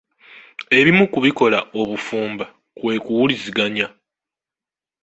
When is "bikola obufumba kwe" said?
1.25-2.95